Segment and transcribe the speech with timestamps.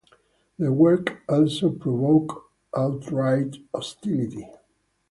[0.57, 2.33] The work also provoked
[2.75, 4.49] outright hostility.